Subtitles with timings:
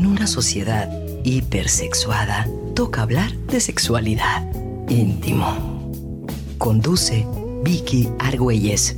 [0.00, 0.88] En una sociedad
[1.24, 4.50] hipersexuada, toca hablar de sexualidad.
[4.88, 6.24] Íntimo.
[6.56, 7.26] Conduce
[7.62, 8.96] Vicky Argüelles.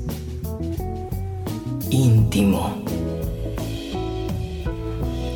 [1.91, 2.85] Íntimo.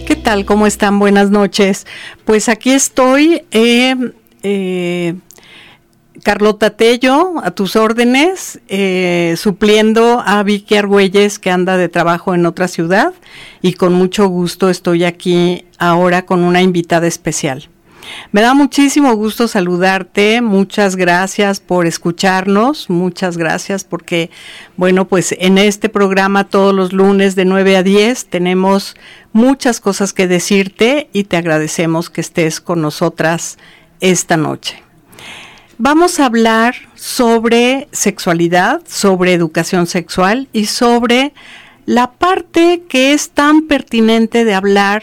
[0.07, 0.45] ¿Qué tal?
[0.45, 1.01] ¿Cómo están?
[1.01, 1.85] Buenas noches.
[2.25, 3.97] Pues aquí estoy, eh,
[4.45, 5.17] eh,
[6.27, 12.47] Carlota Tello, a tus órdenes, eh, supliendo a Vicky Argüelles, que anda de trabajo en
[12.47, 13.13] otra ciudad,
[13.63, 17.69] y con mucho gusto estoy aquí ahora con una invitada especial.
[18.33, 24.29] Me da muchísimo gusto saludarte, muchas gracias por escucharnos, muchas gracias porque,
[24.77, 28.97] bueno, pues en este programa todos los lunes de 9 a 10 tenemos
[29.33, 33.59] muchas cosas que decirte y te agradecemos que estés con nosotras
[34.01, 34.86] esta noche.
[35.79, 41.35] Vamos a hablar sobre sexualidad, sobre educación sexual y sobre
[41.85, 45.03] la parte que es tan pertinente de hablar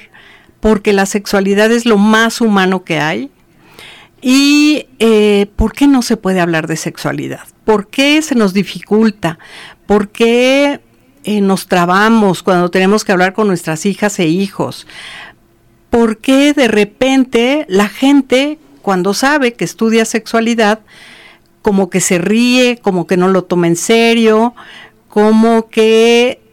[0.60, 3.30] porque la sexualidad es lo más humano que hay.
[4.20, 7.42] ¿Y eh, por qué no se puede hablar de sexualidad?
[7.66, 9.38] ¿Por qué se nos dificulta?
[9.86, 10.82] ¿Por qué
[11.24, 14.88] eh, nos trabamos cuando tenemos que hablar con nuestras hijas e hijos?
[15.92, 20.82] ¿Por qué de repente la gente, cuando sabe que estudia sexualidad,
[21.64, 24.54] como que se ríe, como que no lo toma en serio,
[25.10, 26.44] como que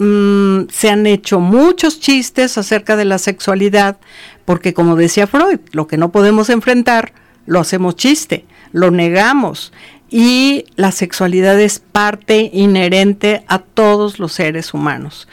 [0.00, 3.98] Mm, se han hecho muchos chistes acerca de la sexualidad,
[4.46, 7.12] porque como decía Freud, lo que no podemos enfrentar,
[7.44, 9.74] lo hacemos chiste, lo negamos.
[10.08, 15.28] Y la sexualidad es parte inherente a todos los seres humanos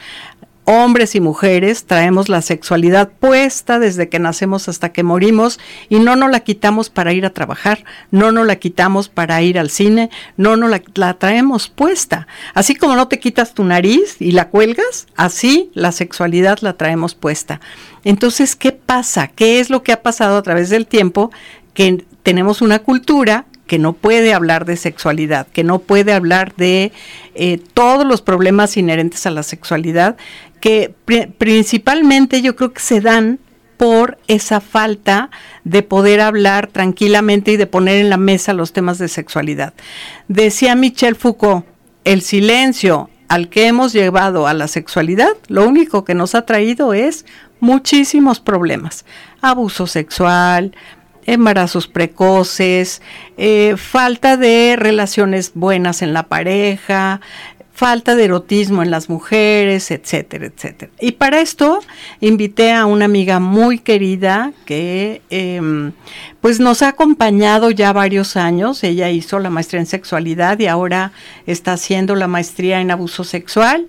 [0.68, 6.14] hombres y mujeres traemos la sexualidad puesta desde que nacemos hasta que morimos y no
[6.14, 10.10] nos la quitamos para ir a trabajar, no nos la quitamos para ir al cine,
[10.36, 12.26] no nos la, traemos puesta.
[12.52, 17.14] Así como no te quitas tu nariz y la cuelgas, así la sexualidad la traemos
[17.14, 17.62] puesta.
[18.04, 19.28] Entonces, ¿qué pasa?
[19.28, 21.30] ¿Qué es lo que ha pasado a través del tiempo?
[21.72, 26.90] Que tenemos una cultura que no puede hablar de sexualidad, que no puede hablar de
[27.36, 30.16] eh, todos los problemas inherentes a la sexualidad,
[30.60, 30.92] que
[31.38, 33.38] principalmente yo creo que se dan
[33.76, 35.30] por esa falta
[35.62, 39.74] de poder hablar tranquilamente y de poner en la mesa los temas de sexualidad.
[40.26, 41.64] Decía Michel Foucault,
[42.04, 46.94] el silencio al que hemos llevado a la sexualidad, lo único que nos ha traído
[46.94, 47.26] es
[47.60, 49.04] muchísimos problemas.
[49.42, 50.74] Abuso sexual,
[51.28, 53.02] embarazos precoces,
[53.36, 57.20] eh, falta de relaciones buenas en la pareja,
[57.74, 60.90] falta de erotismo en las mujeres, etcétera, etcétera.
[61.00, 61.80] Y para esto
[62.20, 65.92] invité a una amiga muy querida que em,
[66.40, 68.82] pues nos ha acompañado ya varios años.
[68.82, 71.12] Ella hizo la maestría en sexualidad y ahora
[71.46, 73.86] está haciendo la maestría en abuso sexual.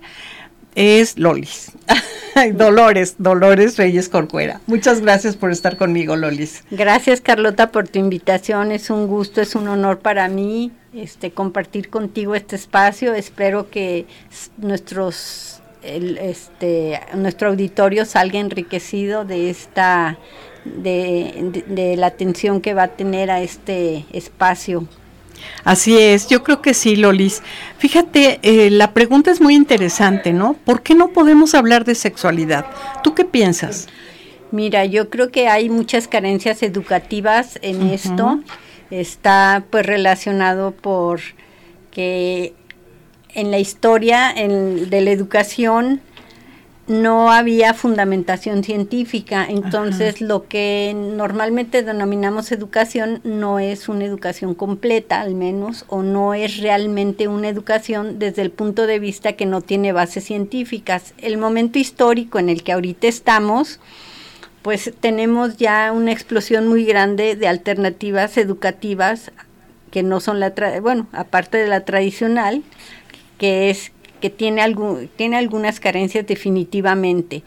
[0.74, 1.72] Es Lolis.
[2.54, 4.60] Dolores, Dolores Reyes Corcuera.
[4.66, 6.64] Muchas gracias por estar conmigo, Lolis.
[6.70, 8.72] Gracias, Carlota, por tu invitación.
[8.72, 13.14] Es un gusto, es un honor para mí este, compartir contigo este espacio.
[13.14, 14.06] Espero que
[14.58, 20.18] nuestros, este, nuestro auditorio salga enriquecido de esta,
[20.64, 24.86] de, la atención que va a tener a este espacio.
[25.64, 27.42] Así es, yo creo que sí, Lolis.
[27.78, 30.54] Fíjate, eh, la pregunta es muy interesante, ¿no?
[30.54, 32.66] ¿Por qué no podemos hablar de sexualidad?
[33.02, 33.88] ¿Tú qué piensas?
[34.50, 38.40] Mira, yo creo que hay muchas carencias educativas en esto
[38.90, 41.20] está pues relacionado por
[41.90, 42.54] que
[43.34, 46.00] en la historia de la educación
[46.90, 55.20] no había fundamentación científica, entonces lo que normalmente denominamos educación no es una educación completa
[55.20, 59.60] al menos, o no es realmente una educación desde el punto de vista que no
[59.60, 61.14] tiene bases científicas.
[61.18, 63.78] El momento histórico en el que ahorita estamos,
[64.62, 69.30] pues tenemos ya una explosión muy grande de alternativas educativas
[69.92, 70.52] que no son la,
[70.82, 72.64] bueno, aparte de la tradicional,
[73.38, 77.42] que es que tiene, algún, tiene algunas carencias definitivamente.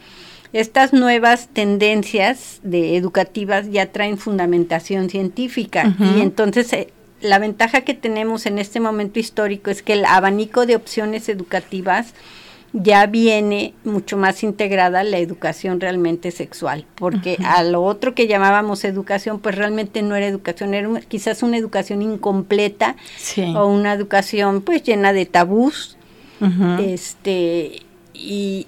[0.52, 6.88] Estas nuevas tendencias de educativas ya traen fundamentación científica y entonces eh,
[7.20, 12.14] la ventaja que tenemos en este momento histórico es que el abanico de opciones educativas
[12.74, 18.84] ya viene mucho más integrada la educación realmente sexual, porque a lo otro que llamábamos
[18.84, 22.96] educación, pues realmente no era educación, era quizás una educación incompleta
[23.54, 25.96] o una educación pues llena de tabús,
[26.80, 27.82] este,
[28.12, 28.66] y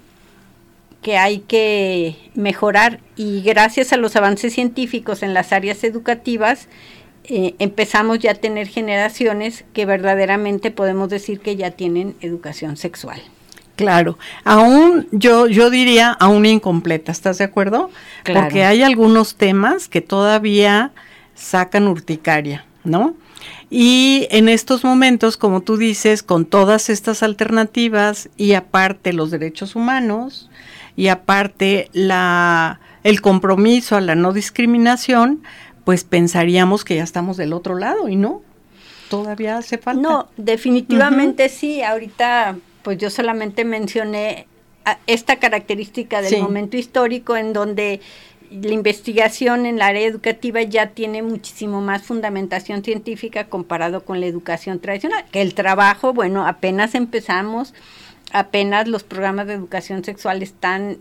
[1.01, 6.67] que hay que mejorar y gracias a los avances científicos en las áreas educativas,
[7.23, 13.21] eh, empezamos ya a tener generaciones que verdaderamente podemos decir que ya tienen educación sexual.
[13.75, 17.91] Claro, aún yo yo diría aún incompleta, ¿estás de acuerdo?
[18.23, 18.41] Claro.
[18.41, 20.91] Porque hay algunos temas que todavía
[21.35, 23.13] sacan urticaria, ¿no?
[23.69, 29.75] Y en estos momentos, como tú dices, con todas estas alternativas y aparte los derechos
[29.75, 30.49] humanos
[30.95, 35.43] y aparte la el compromiso a la no discriminación,
[35.85, 38.41] pues pensaríamos que ya estamos del otro lado y no.
[39.09, 40.01] Todavía hace falta.
[40.01, 41.81] No, definitivamente sí.
[41.81, 44.47] Ahorita, pues yo solamente mencioné
[45.05, 46.41] esta característica del Sí.
[46.41, 48.01] momento histórico en donde
[48.51, 54.25] la investigación en la área educativa ya tiene muchísimo más fundamentación científica comparado con la
[54.25, 55.25] educación tradicional.
[55.31, 57.73] Que el trabajo, bueno, apenas empezamos,
[58.31, 60.97] apenas los programas de educación sexual están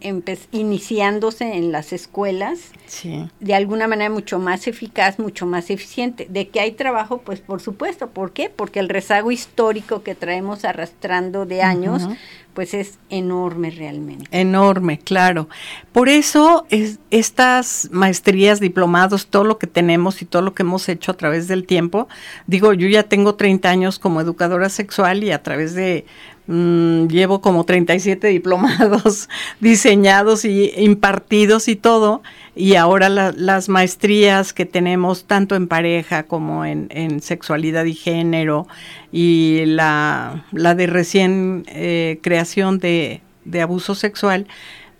[0.53, 3.29] iniciándose en las escuelas Sí.
[3.41, 6.27] de alguna manera mucho más eficaz, mucho más eficiente.
[6.31, 8.11] De que hay trabajo, pues por supuesto.
[8.11, 8.49] ¿Por qué?
[8.49, 12.07] Porque el rezago histórico que traemos arrastrando de años,
[12.55, 14.27] pues es enorme realmente.
[14.31, 15.49] Enorme, claro.
[15.93, 20.89] Por eso es, estas maestrías, diplomados, todo lo que tenemos y todo lo que hemos
[20.89, 22.09] hecho a través del tiempo,
[22.47, 26.07] digo, yo ya tengo 30 años como educadora sexual y a través de,
[26.47, 29.29] mm, llevo como 37 diplomados
[29.61, 32.23] diseñados y impartidos y todo,
[32.55, 37.95] y ahora la- las maestrías que tenemos tanto en pareja como en, en sexualidad y
[37.95, 38.67] género
[39.13, 44.47] y la, la de recién eh, creación de, de abuso sexual,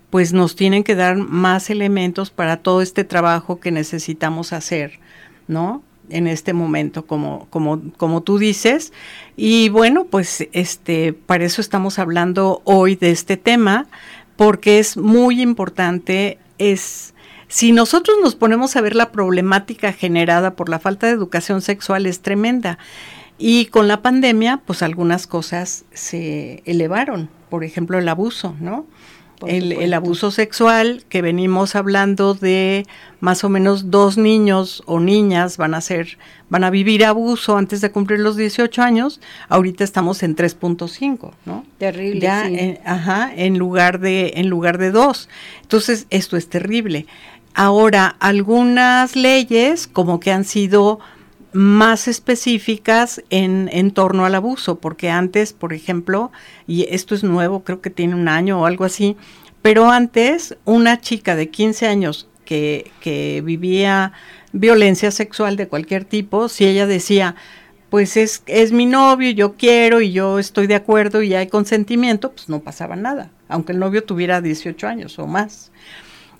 [0.09, 4.99] pues nos tienen que dar más elementos para todo este trabajo que necesitamos hacer,
[5.47, 5.83] ¿no?
[6.09, 8.93] En este momento, como, como, como tú dices.
[9.35, 13.87] Y bueno, pues este, para eso estamos hablando hoy de este tema,
[14.35, 17.13] porque es muy importante, es
[17.47, 22.05] si nosotros nos ponemos a ver la problemática generada por la falta de educación sexual
[22.05, 22.77] es tremenda.
[23.37, 28.85] Y con la pandemia, pues algunas cosas se elevaron, por ejemplo, el abuso, ¿no?
[29.45, 32.87] El, abuso sexual, que venimos hablando de
[33.19, 36.17] más o menos dos niños o niñas van a ser,
[36.49, 41.65] van a vivir abuso antes de cumplir los 18 años, ahorita estamos en 3.5, ¿no?
[41.77, 42.19] Terrible.
[42.19, 42.55] ya sí.
[42.57, 45.29] en, ajá, en lugar de en lugar de dos.
[45.61, 47.05] Entonces, esto es terrible.
[47.53, 50.99] Ahora, algunas leyes como que han sido
[51.57, 56.31] más específicas en, en torno al abuso, porque antes, por ejemplo,
[56.67, 59.17] y esto es nuevo, creo que tiene un año o algo así,
[59.63, 64.13] pero antes una chica de 15 años que, que vivía
[64.51, 67.33] violencia sexual de cualquier tipo, si ella decía,
[67.89, 72.33] pues es, es mi novio, yo quiero y yo estoy de acuerdo y hay consentimiento,
[72.33, 75.71] pues no pasaba nada, aunque el novio tuviera 18 años o más.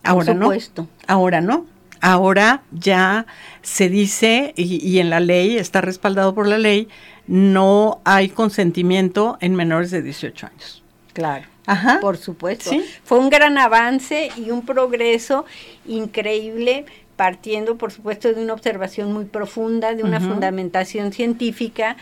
[0.04, 0.46] Ahora no.
[0.46, 0.88] supuesto.
[1.08, 1.66] Ahora no.
[2.02, 3.26] Ahora ya
[3.68, 6.88] se dice, y, y en la ley, está respaldado por la ley,
[7.28, 10.84] no hay consentimiento en menores de 18 años.
[11.12, 11.46] Claro.
[11.66, 12.00] Ajá.
[12.00, 12.70] Por supuesto.
[12.70, 12.82] Sí.
[13.04, 15.44] Fue un gran avance y un progreso
[15.86, 16.86] increíble,
[17.18, 21.98] partiendo, por supuesto, de una observación muy profunda, de una fundamentación científica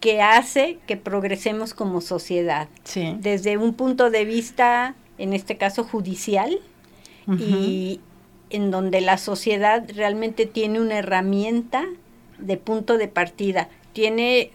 [0.00, 2.68] que hace que progresemos como sociedad.
[2.84, 3.16] Sí.
[3.20, 6.58] Desde un punto de vista, en este caso, judicial,
[7.38, 8.00] y
[8.50, 11.84] en donde la sociedad realmente tiene una herramienta
[12.38, 13.68] de punto de partida.
[13.92, 14.50] Tiene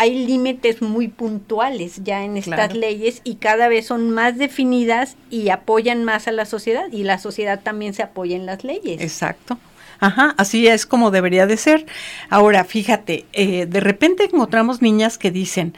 [0.00, 2.74] hay límites muy puntuales ya en estas Claro.
[2.76, 7.18] leyes y cada vez son más definidas y apoyan más a la sociedad y la
[7.18, 9.00] sociedad también se apoya en las leyes.
[9.00, 9.58] Exacto.
[9.98, 11.84] Ajá, así es como debería de ser.
[12.30, 15.74] Ahora, fíjate, eh, de repente encontramos niñas que dicen,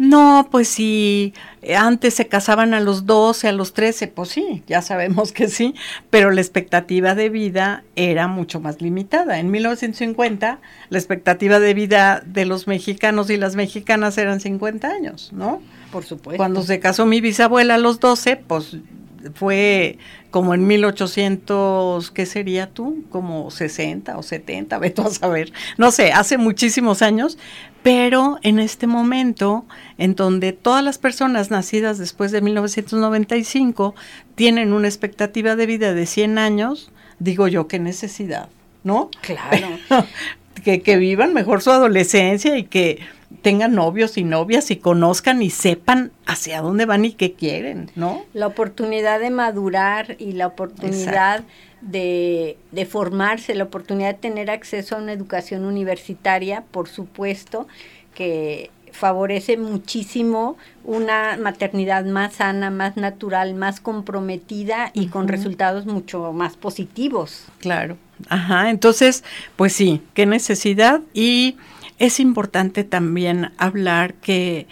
[0.00, 4.62] no, pues si eh, antes se casaban a los 12, a los 13, pues sí,
[4.66, 5.74] ya sabemos que sí,
[6.08, 9.38] pero la expectativa de vida era mucho más limitada.
[9.38, 15.34] En 1950, la expectativa de vida de los mexicanos y las mexicanas eran 50 años,
[15.34, 15.60] ¿no?
[15.92, 16.38] Por supuesto.
[16.38, 18.78] Cuando se casó mi bisabuela a los 12, pues
[19.34, 19.98] fue
[20.30, 23.04] como en 1800, ¿qué sería tú?
[23.10, 25.52] Como 60 o 70, ve tú a saber.
[25.76, 27.36] No sé, hace muchísimos años,
[27.82, 29.64] pero en este momento
[29.98, 33.94] en donde todas las personas nacidas después de 1995
[34.34, 38.48] tienen una expectativa de vida de 100 años, digo yo, qué necesidad,
[38.84, 39.10] ¿no?
[39.22, 39.68] Claro.
[40.64, 43.00] que, que vivan mejor su adolescencia y que
[43.42, 48.24] tengan novios y novias y conozcan y sepan hacia dónde van y qué quieren, ¿no?
[48.34, 51.44] La oportunidad de madurar y la oportunidad
[51.80, 57.66] de, de formarse, la oportunidad de tener acceso a una educación universitaria, por supuesto,
[58.14, 66.32] que favorece muchísimo una maternidad más sana, más natural, más comprometida y con resultados mucho
[66.32, 67.44] más positivos.
[67.58, 67.96] Claro.
[68.28, 69.24] Ajá, entonces,
[69.56, 71.00] pues sí, qué necesidad.
[71.14, 71.56] Y
[71.98, 74.66] es importante también hablar que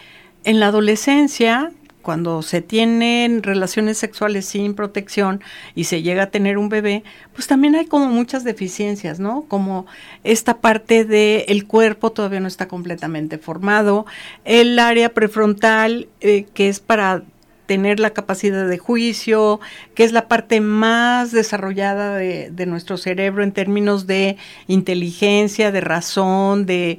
[0.45, 5.43] en la adolescencia, cuando se tienen relaciones sexuales sin protección
[5.75, 9.43] y se llega a tener un bebé, pues también hay como muchas deficiencias, ¿no?
[9.49, 9.87] Como
[10.25, 14.07] esta parte del cuerpo todavía no está completamente formado,
[14.45, 17.23] el área prefrontal eh, que es para
[17.69, 19.61] tener la capacidad de juicio,
[19.95, 26.65] que es la parte más desarrollada de, nuestro cerebro en términos de inteligencia, de razón,
[26.65, 26.99] de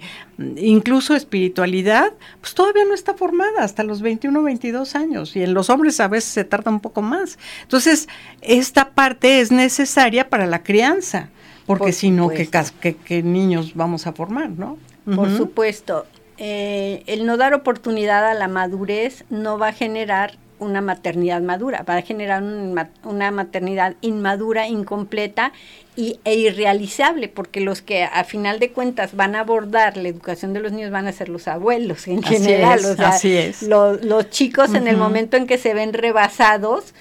[0.58, 5.72] incluso espiritualidad, pues todavía no está formada hasta los 21, 22 años y en los
[5.72, 7.40] hombres a veces se tarda un poco más.
[7.64, 8.08] Entonces,
[8.42, 11.30] esta parte es necesaria para la crianza,
[11.66, 14.78] porque si no, ¿qué, niños vamos a formar, no?
[15.16, 16.06] Por supuesto.
[16.38, 21.84] Eh, el no dar oportunidad a la madurez no va a generar una maternidad madura,
[21.88, 25.52] va a generar una maternidad inmadura, incompleta
[25.96, 30.54] y, e irrealizable, porque los que a final de cuentas van a abordar la educación
[30.54, 32.80] de los niños van a ser los abuelos en general.
[33.00, 33.62] así es.
[33.64, 36.94] los chicos en el momento en que se ven rebasados,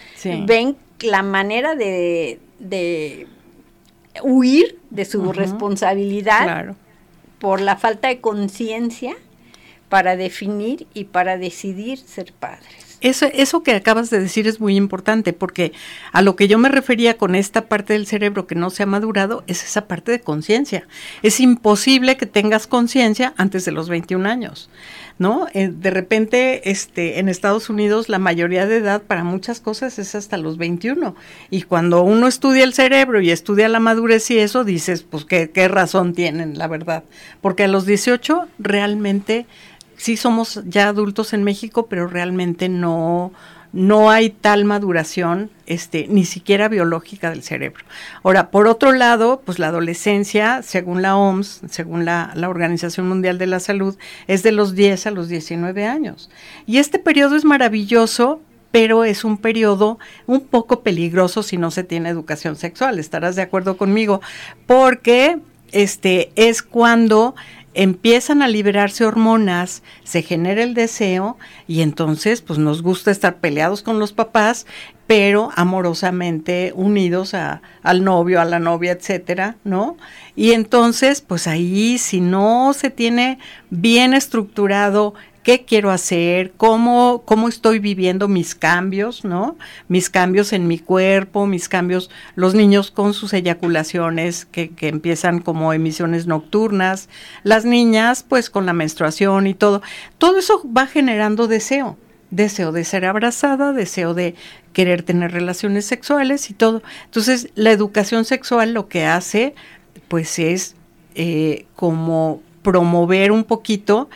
[0.46, 2.38] ven la manera de,
[4.22, 6.74] huir de su responsabilidad
[7.38, 9.14] por la falta de conciencia
[9.88, 12.87] para definir y para decidir ser padres.
[13.00, 15.72] Eso, eso que acabas de decir es muy importante porque
[16.12, 18.86] a lo que yo me refería con esta parte del cerebro que no se ha
[18.86, 20.86] madurado es esa parte de conciencia.
[21.22, 24.68] Es imposible que tengas conciencia antes de los 21 años,
[25.18, 25.46] ¿no?
[25.54, 30.16] Eh, de repente, este, en Estados Unidos la mayoría de edad para muchas cosas es
[30.16, 31.14] hasta los 21
[31.50, 35.50] y cuando uno estudia el cerebro y estudia la madurez y eso dices, pues qué,
[35.50, 37.04] qué razón tienen, la verdad,
[37.40, 39.46] porque a los 18 realmente
[39.98, 43.32] sí somos ya adultos en México, pero realmente no,
[43.72, 47.84] no hay tal maduración, este, ni siquiera biológica del cerebro.
[48.22, 53.36] Ahora, por otro lado, pues la adolescencia, según la OMS, según la, la, Organización Mundial
[53.36, 56.30] de la Salud, es de los 10 a los 19 años.
[56.64, 58.40] Y este periodo es maravilloso,
[58.70, 62.98] pero es un periodo un poco peligroso si no se tiene educación sexual.
[62.98, 64.20] Estarás de acuerdo conmigo,
[64.66, 65.38] porque
[65.72, 67.34] este es cuando
[67.74, 73.82] empiezan a liberarse hormonas, se genera el deseo y entonces pues nos gusta estar peleados
[73.82, 74.66] con los papás,
[75.06, 79.96] pero amorosamente unidos a, al novio, a la novia, etcétera, ¿no?
[80.36, 83.38] Y entonces, pues ahí si no se tiene
[83.70, 85.14] bien estructurado
[85.48, 89.56] qué quiero hacer, cómo, cómo estoy viviendo mis cambios, ¿no?
[89.88, 95.40] Mis cambios en mi cuerpo, mis cambios, los niños con sus eyaculaciones que, que empiezan
[95.40, 97.08] como emisiones nocturnas,
[97.44, 99.80] las niñas pues con la menstruación y todo.
[100.18, 101.96] Todo eso va generando deseo
[102.30, 104.34] deseo de ser abrazada, deseo de
[104.74, 106.82] querer tener relaciones sexuales y todo.
[107.06, 109.54] Entonces, la educación sexual lo que hace,
[110.08, 110.76] pues es
[111.14, 114.10] eh, como promover un poquito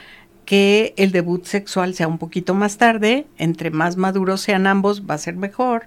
[0.53, 5.15] que el debut sexual sea un poquito más tarde, entre más maduros sean ambos va
[5.15, 5.87] a ser mejor,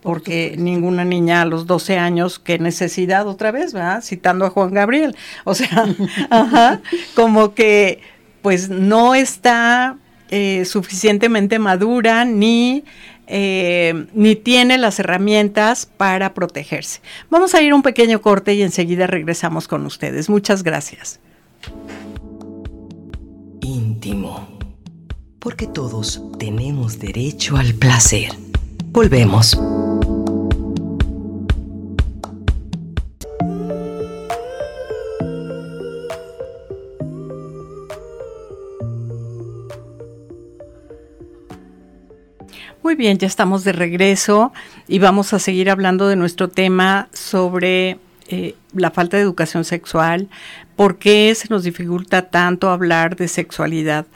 [0.00, 4.02] porque ninguna niña a los 12 años, qué necesidad otra vez, ¿verdad?
[4.02, 5.84] Citando a Juan Gabriel, o sea,
[6.30, 6.80] ajá,
[7.14, 8.00] como que
[8.40, 9.98] pues no está
[10.30, 12.84] eh, suficientemente madura ni
[13.26, 17.02] eh, ni tiene las herramientas para protegerse.
[17.28, 20.30] Vamos a ir a un pequeño corte y enseguida regresamos con ustedes.
[20.30, 21.20] Muchas gracias
[23.66, 24.46] íntimo.
[25.40, 28.32] Porque todos tenemos derecho al placer.
[28.92, 29.58] Volvemos.
[42.82, 44.52] Muy bien, ya estamos de regreso
[44.86, 50.28] y vamos a seguir hablando de nuestro tema sobre eh, la falta de educación sexual,
[50.74, 54.06] por qué se nos dificulta tanto hablar de sexualidad.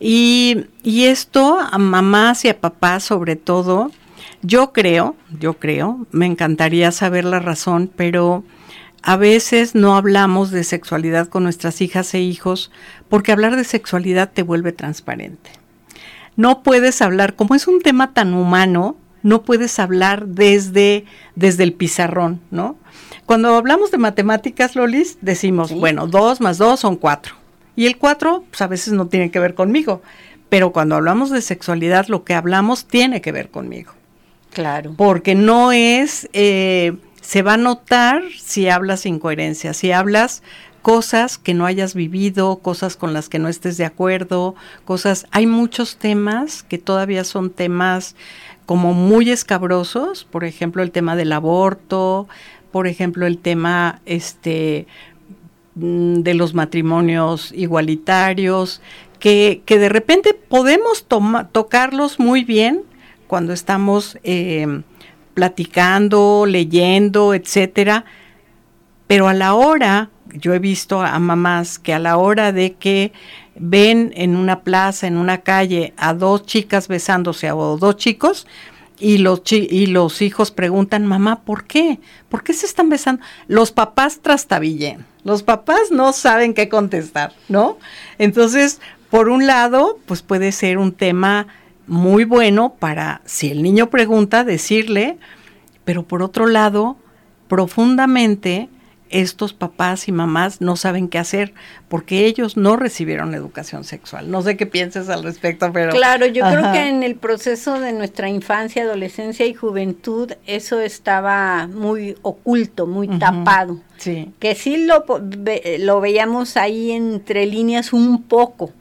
[0.00, 3.92] Y, esto a mamás y a papás sobre todo,
[4.42, 8.42] yo creo, yo creo, me encantaría saber la razón, pero
[9.02, 12.72] a veces no hablamos de sexualidad con nuestras hijas e hijos
[13.08, 15.50] porque hablar de sexualidad te vuelve transparente.
[16.34, 21.04] No puedes hablar, como es un tema tan humano, no puedes hablar desde,
[21.36, 22.76] desde el pizarrón, ¿no?
[23.26, 27.34] Cuando hablamos de matemáticas, Lolis, decimos, bueno, dos más dos son cuatro.
[27.76, 30.02] Y el cuatro, pues a veces no tiene que ver conmigo.
[30.48, 33.92] Pero cuando hablamos de sexualidad, lo que hablamos tiene que ver conmigo.
[34.52, 34.92] Claro.
[34.96, 40.42] Porque no es, eh, se va a notar si hablas incoherencia, si hablas
[40.82, 45.46] cosas que no hayas vivido, cosas con las que no estés de acuerdo, cosas, hay
[45.46, 48.16] muchos temas que todavía son temas
[48.66, 52.28] como muy escabrosos, por ejemplo, el tema del aborto,
[52.72, 54.86] por ejemplo, el tema este,
[55.74, 58.80] mm, de los matrimonios igualitarios,
[59.18, 61.06] que, que de repente podemos
[61.52, 62.82] tocarlos muy bien
[63.28, 64.82] cuando estamos eh,
[65.34, 68.04] platicando, leyendo, etcétera,
[69.06, 73.12] pero a la hora, yo he visto a mamás que a la hora de que
[73.54, 78.46] ven en una plaza, en una calle, a dos chicas besándose o dos chicos,
[78.98, 81.98] y los, y los hijos preguntan, mamá, ¿por qué?
[82.28, 83.22] ¿Por qué se están besando?
[83.48, 87.78] Los papás trastabillen, los papás no saben qué contestar, ¿no?
[88.18, 88.80] Entonces,
[89.10, 91.46] por un lado, pues puede ser un tema
[91.86, 95.18] muy bueno para, si el niño pregunta, decirle,
[95.84, 96.96] pero por otro lado,
[97.48, 98.68] profundamente,
[99.12, 101.54] estos papás y mamás no saben qué hacer
[101.88, 104.30] porque ellos no recibieron educación sexual.
[104.30, 105.92] No sé qué pienses al respecto, pero...
[105.92, 111.66] Claro, yo creo que en el proceso de nuestra infancia, adolescencia y juventud eso estaba
[111.68, 113.78] muy oculto, muy tapado.
[113.98, 114.32] Sí.
[114.40, 115.04] Que sí lo,
[115.78, 118.72] lo veíamos ahí entre líneas un poco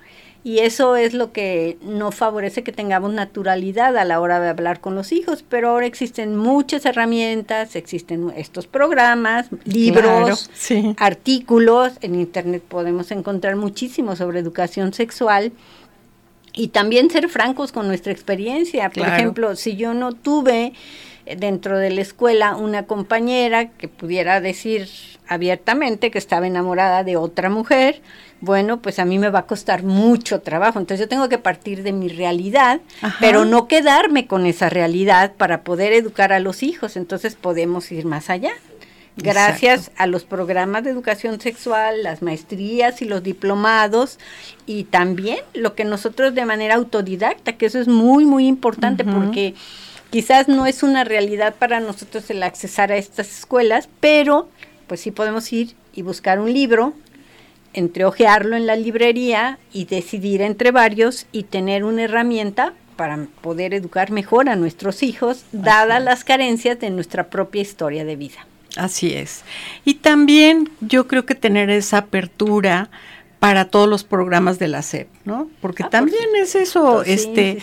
[0.44, 4.82] y eso es lo que no favorece que tengamos naturalidad a la hora de hablar
[4.82, 10.50] con los hijos, pero ahora existen muchas herramientas, existen estos programas, libros,
[10.98, 15.52] artículos, en internet podemos encontrar muchísimo sobre educación sexual
[16.54, 18.90] y también ser francos con nuestra experiencia.
[18.90, 20.74] Por ejemplo, si yo no tuve
[21.38, 24.88] dentro de la escuela una compañera que pudiera decir
[25.28, 28.02] abiertamente que estaba enamorada de otra mujer,
[28.42, 30.80] bueno, pues a mí me va a costar mucho trabajo.
[30.80, 32.82] Entonces yo tengo que partir de mi realidad,
[33.20, 36.98] pero no quedarme con esa realidad para poder educar a los hijos.
[36.98, 38.52] Entonces podemos ir más allá.
[39.18, 44.20] Gracias a los programas de educación sexual, las maestrías y los diplomados
[44.66, 49.54] y también lo que nosotros de manera autodidacta, que eso es muy, muy importante porque
[50.12, 54.50] quizás no es una realidad para nosotros el accesar a estas escuelas, pero
[54.86, 56.94] pues sí podemos ir y buscar un libro,
[57.74, 64.12] entreojearlo en la librería y decidir entre varios y tener una herramienta para poder educar
[64.12, 68.46] mejor a nuestros hijos, dadas las carencias de nuestra propia historia de vida.
[68.76, 69.44] Así es.
[69.86, 72.90] Y también yo creo que tener esa apertura
[73.42, 75.50] para todos los programas de la SEP, ¿no?
[75.62, 77.58] Porque ah, también es eso, este,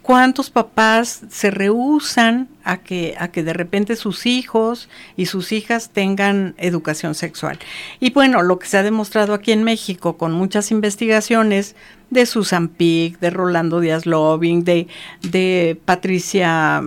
[0.00, 5.90] cuántos papás se rehusan a que, a que de repente sus hijos y sus hijas
[5.90, 7.58] tengan educación sexual.
[7.98, 11.74] Y bueno, lo que se ha demostrado aquí en México con muchas investigaciones
[12.10, 14.86] de Susan Pick, de Rolando Díaz Loving, de,
[15.22, 16.80] de Patricia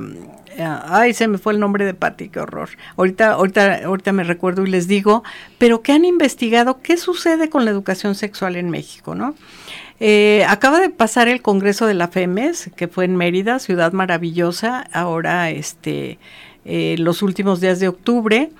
[0.59, 2.69] ay, se me fue el nombre de Patti, qué horror.
[2.95, 5.23] Ahorita, ahorita, ahorita me recuerdo y les digo,
[5.57, 9.35] pero que han investigado qué sucede con la educación sexual en México, ¿no?
[9.99, 14.87] Eh, acaba de pasar el Congreso de la FEMES, que fue en Mérida, ciudad maravillosa,
[14.91, 16.19] ahora este,
[16.65, 18.51] eh, los últimos días de octubre.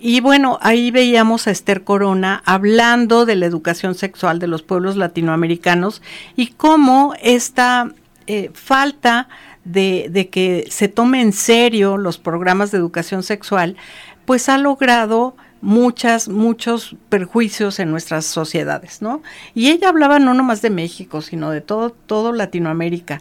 [0.00, 4.96] Y bueno, ahí veíamos a Esther Corona hablando de la educación sexual de los pueblos
[4.96, 6.02] latinoamericanos
[6.34, 7.92] y cómo esta
[8.26, 9.28] eh, falta
[9.64, 13.76] de, que se tome en serio los programas de educación sexual,
[14.24, 19.22] pues ha logrado muchas, muchos perjuicios en nuestras sociedades, ¿no?
[19.54, 23.20] Y ella hablaba no nomás de México, sino de todo, todo Latinoamérica.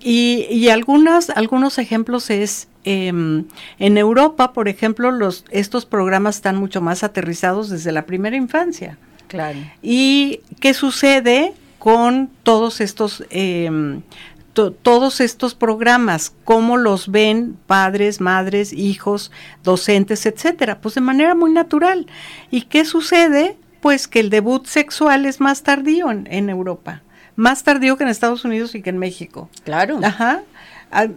[0.00, 3.46] Y, y algunas, algunos ejemplos es em,
[3.78, 8.98] en Europa, por ejemplo, los, estos programas están mucho más aterrizados desde la primera infancia.
[9.26, 9.58] Claro.
[9.82, 14.00] ¿Y qué sucede con todos estos eh,
[14.82, 19.30] todos estos programas, cómo los ven padres, madres, hijos,
[19.62, 22.06] docentes, etcétera, pues de manera muy natural.
[22.50, 23.56] ¿Y qué sucede?
[23.80, 27.02] Pues que el debut sexual es más tardío en, Europa,
[27.36, 29.48] más tardío que en Estados Unidos y que en México.
[29.64, 30.00] Claro.
[30.02, 30.42] Ajá.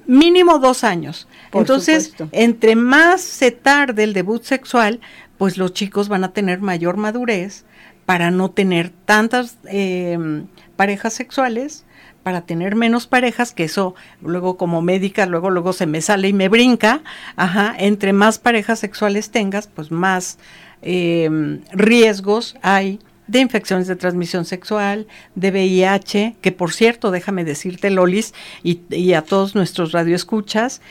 [0.06, 1.28] mínimo dos años.
[1.52, 5.00] Entonces, entre más se tarde el debut sexual,
[5.40, 7.66] pues los chicos van a tener mayor madurez
[8.06, 10.44] para no tener tantas eh,
[10.76, 11.86] parejas sexuales
[12.24, 16.34] para tener menos parejas, que eso luego como médica, luego luego se me sale y
[16.34, 17.02] me brinca,
[17.36, 20.38] ajá, entre más parejas sexuales tengas, pues más
[20.82, 27.90] em, riesgos hay de infecciones de transmisión sexual, de VIH, que por cierto, déjame decirte,
[27.90, 30.82] Lolis, y, y a todos nuestros radioescuchas,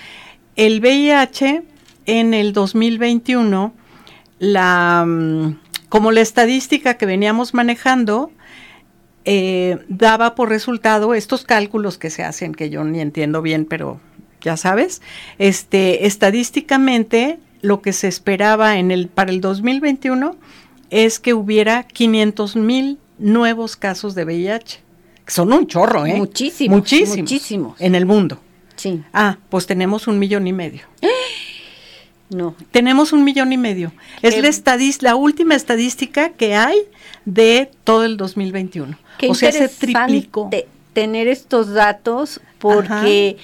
[0.57, 1.63] el VIH
[2.07, 3.75] en el 2021,
[4.39, 8.31] la, mm, como la estadística que veníamos manejando,
[9.25, 14.01] eh, daba por resultado estos cálculos que se hacen, que yo ni entiendo bien, pero
[14.41, 15.03] ya sabes,
[15.39, 20.37] este, estadísticamente lo que se esperaba en el, para el 2021
[20.91, 24.81] es que hubiera 500 mil nuevos casos de VIH.
[25.27, 26.17] Son un chorro, ¿eh?
[26.17, 26.79] Muchísimos.
[26.79, 27.81] Muchísimos.
[27.81, 28.41] En el mundo.
[28.75, 29.03] Sí.
[29.13, 30.83] Ah, pues tenemos un millón y medio.
[32.31, 32.55] No.
[32.71, 33.93] Tenemos un millón y medio.
[34.23, 36.79] Es la, estadis la última estadística que hay
[37.25, 38.97] de todo el 2021.
[39.29, 40.49] o sea, se triplicó.
[40.93, 43.37] Tener estos datos porque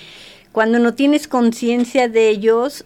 [0.53, 2.85] cuando no tienes conciencia de ellos,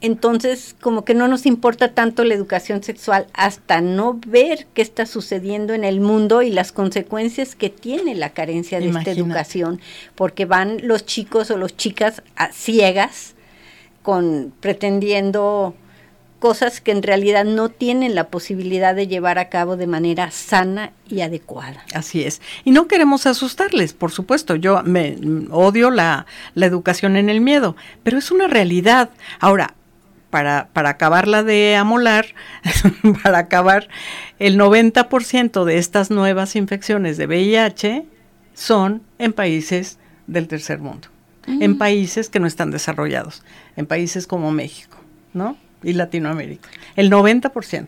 [0.00, 5.06] entonces como que no nos importa tanto la educación sexual hasta no ver qué está
[5.06, 9.80] sucediendo en el mundo y las consecuencias que tiene la carencia de esta educación,
[10.14, 13.35] porque van los chicos o las chicas a ciegas
[14.06, 15.74] con pretendiendo
[16.38, 20.92] cosas que en realidad no tienen la posibilidad de llevar a cabo de manera sana
[21.08, 21.84] y adecuada.
[21.92, 22.40] Así es.
[22.62, 24.54] Y no queremos asustarles, por supuesto.
[24.54, 25.16] Yo me
[25.50, 29.10] odio la, la educación en el miedo, pero es una realidad.
[29.40, 29.74] Ahora,
[30.30, 32.26] para, para acabarla de amolar,
[33.24, 33.88] para acabar,
[34.38, 38.06] el 90% de estas nuevas infecciones de VIH
[38.54, 41.08] son en países del tercer mundo,
[41.46, 41.78] en mm.
[41.78, 43.42] países que no están desarrollados,
[43.76, 44.98] en países como México,
[45.32, 45.56] ¿no?
[45.82, 46.68] Y Latinoamérica.
[46.96, 47.86] El 90%.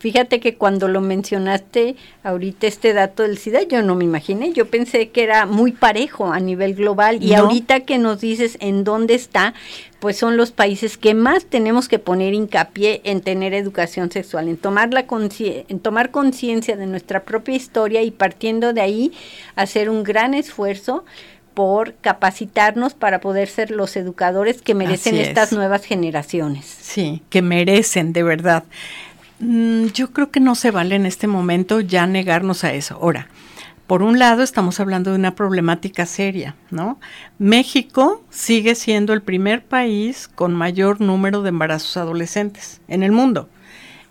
[0.00, 4.70] Fíjate que cuando lo mencionaste ahorita este dato del SIDA, yo no me imaginé, yo
[4.70, 9.12] pensé que era muy parejo a nivel global y ahorita que nos dices en dónde
[9.12, 9.52] está,
[9.98, 14.56] pues son los países que más tenemos que poner hincapié en tener educación sexual, en
[14.56, 19.12] tomar la en tomar conciencia de nuestra propia historia y partiendo de ahí
[19.54, 21.04] hacer un gran esfuerzo
[21.60, 26.64] por capacitarnos para poder ser los educadores que merecen estas nuevas generaciones.
[26.64, 28.64] Sí, que merecen de verdad.
[29.40, 32.94] Mm, yo creo que no se vale en este momento ya negarnos a eso.
[32.94, 33.28] Ahora,
[33.86, 36.98] por un lado estamos hablando de una problemática seria, ¿no?
[37.38, 43.50] México sigue siendo el primer país con mayor número de embarazos adolescentes en el mundo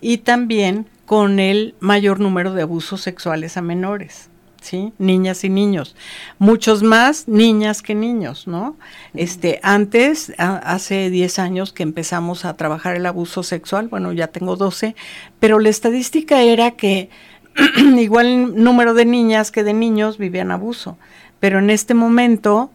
[0.01, 4.28] y también con el mayor número de abusos sexuales a menores.
[4.61, 4.93] ¿Sí?
[4.97, 5.95] Niñas y niños.
[6.37, 8.75] Muchos más niñas que niños, ¿no?
[9.13, 14.55] Este, antes, hace 10 años que empezamos a trabajar el abuso sexual, bueno, ya tengo
[14.55, 14.95] 12,
[15.39, 17.09] pero la estadística era que
[17.97, 20.97] igual número de niñas que de niños vivían abuso.
[21.39, 22.71] Pero en este momento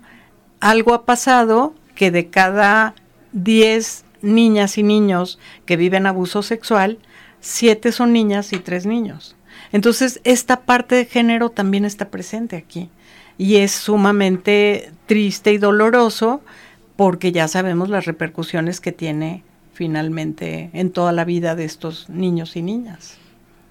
[0.60, 2.94] algo ha pasado que de cada
[3.32, 6.98] 10 niñas y niños que viven abuso sexual,
[7.40, 9.36] 7 son niñas y 3 niños.
[9.72, 12.90] Entonces, esta parte de género también está presente aquí
[13.38, 16.40] y es sumamente triste y doloroso
[16.96, 22.56] porque ya sabemos las repercusiones que tiene finalmente en toda la vida de estos niños
[22.56, 23.18] y niñas.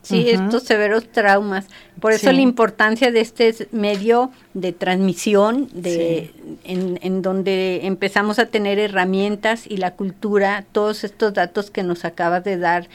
[0.03, 1.65] Sí, estos severos traumas.
[2.01, 6.33] Por eso la importancia de este medio de transmisión, de,
[6.65, 12.03] en, en, donde empezamos a tener herramientas y la cultura, todos estos datos que nos
[12.03, 12.89] acabas de dar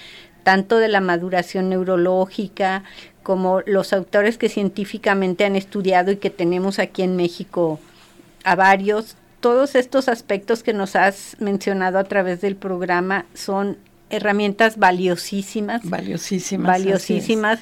[0.48, 2.82] tanto de la maduración neurológica
[3.22, 7.78] como los autores que científicamente han estudiado y que tenemos aquí en México
[8.44, 9.16] a varios.
[9.40, 13.76] Todos estos aspectos que nos has mencionado a través del programa son
[14.08, 15.82] herramientas valiosísimas.
[15.84, 16.66] Valiosísimas.
[16.66, 17.61] Valiosísimas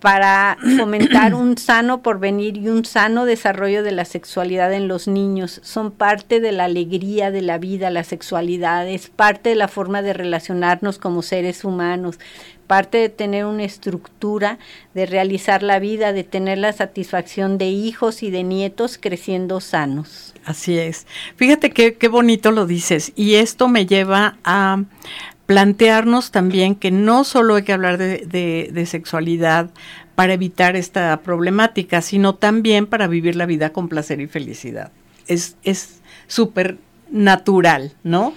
[0.00, 5.60] para fomentar un sano porvenir y un sano desarrollo de la sexualidad en los niños.
[5.64, 10.02] Son parte de la alegría de la vida, la sexualidad, es parte de la forma
[10.02, 12.18] de relacionarnos como seres humanos,
[12.68, 14.58] parte de tener una estructura,
[14.94, 20.34] de realizar la vida, de tener la satisfacción de hijos y de nietos creciendo sanos.
[20.44, 21.06] Así es.
[21.36, 23.12] Fíjate qué, qué bonito lo dices.
[23.16, 24.84] Y esto me lleva a
[25.48, 29.70] plantearnos también que no solo hay que hablar de, sexualidad
[30.14, 34.92] para evitar esta problemática, sino también para vivir la vida con placer y felicidad.
[35.26, 35.56] Es
[36.26, 36.76] súper
[37.10, 38.34] natural, ¿no?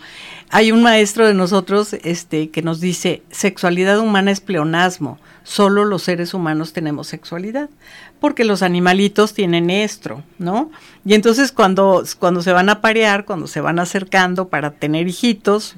[0.49, 6.03] Hay un maestro de nosotros este, que nos dice, sexualidad humana es pleonasmo, solo los
[6.03, 7.69] seres humanos tenemos sexualidad,
[8.19, 10.69] porque los animalitos tienen estro, ¿no?
[11.05, 15.75] Y entonces cuando, cuando se van a parear, cuando se van acercando para tener hijitos,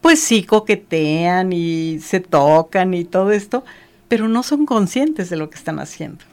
[0.00, 3.64] pues sí coquetean y se tocan y todo esto,
[4.08, 6.24] pero no son conscientes de lo que están haciendo.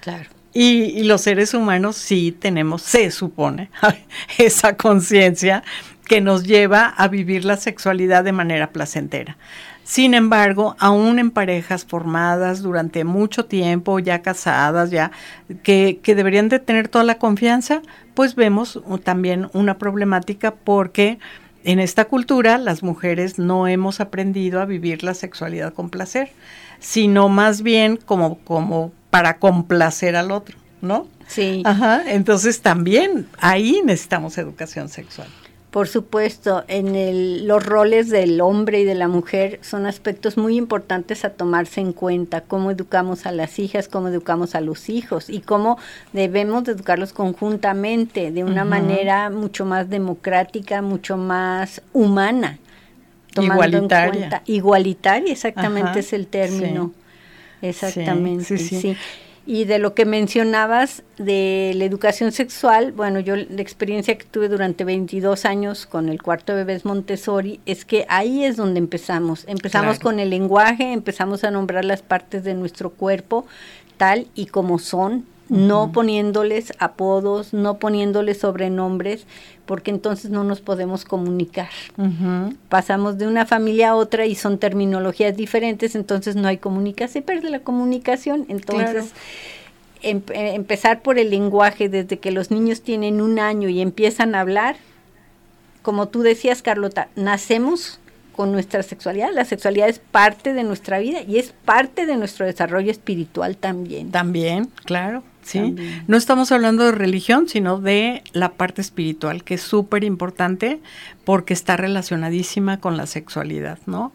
[0.00, 0.30] Claro.
[0.60, 3.70] Y, los seres humanos sí tenemos, se supone,
[4.38, 5.62] esa conciencia
[6.04, 9.36] que nos lleva a vivir la sexualidad de manera placentera.
[9.84, 15.12] Sin embargo, aún en parejas formadas durante mucho tiempo, ya casadas, ya
[15.62, 17.80] que, que deberían de tener toda la confianza,
[18.14, 21.20] pues vemos también una problemática porque
[21.62, 26.30] en esta cultura las mujeres no hemos aprendido a vivir la sexualidad con placer,
[26.80, 31.06] sino más bien como, como para complacer al otro, ¿no?
[31.26, 31.62] Sí.
[31.64, 35.28] Ajá, entonces también ahí necesitamos educación sexual.
[35.70, 40.56] Por supuesto, en el, los roles del hombre y de la mujer son aspectos muy
[40.56, 45.28] importantes a tomarse en cuenta, cómo educamos a las hijas, cómo educamos a los hijos
[45.28, 45.78] y cómo
[46.14, 52.58] debemos educarlos conjuntamente, de una manera mucho más democrática, mucho más humana
[53.36, 54.42] igualitaria.
[54.46, 56.92] Igualitaria, exactamente es el término.
[57.62, 58.96] Exactamente, sí,
[59.46, 64.48] Y de lo que mencionabas de la educación sexual, bueno, yo la experiencia que tuve
[64.48, 69.44] durante 22 años con el cuarto de bebés Montessori es que ahí es donde empezamos.
[69.46, 73.46] Empezamos con el lenguaje, empezamos a nombrar las partes de nuestro cuerpo
[73.96, 79.26] tal y como son, no poniéndoles apodos, no poniéndoles sobrenombres,
[79.66, 81.68] porque entonces no nos podemos comunicar.
[82.68, 87.22] Pasamos de una familia a otra y son terminologías diferentes, entonces no hay comunicación, se
[87.22, 89.12] pierde la comunicación, entonces...
[90.00, 94.36] Em, eh, empezar por el lenguaje desde que los niños tienen un año y empiezan
[94.36, 94.76] a hablar,
[95.82, 97.98] como tú decías, Carlota, nacemos
[98.38, 99.30] con nuestra sexualidad.
[99.32, 104.12] La sexualidad es parte de nuestra vida y es parte de nuestro desarrollo espiritual también.
[104.12, 105.24] También, claro.
[105.48, 105.74] Sí,
[106.06, 110.80] no estamos hablando de religión, sino de la parte espiritual, que es súper importante
[111.24, 114.12] porque está relacionadísima con la sexualidad, ¿no?